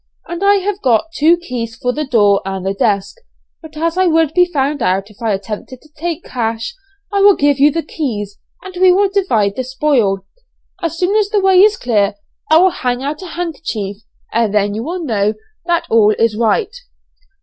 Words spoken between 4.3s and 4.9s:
be found